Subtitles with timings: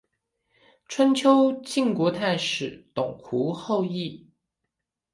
[0.87, 4.31] 春秋晋国太史董狐后裔。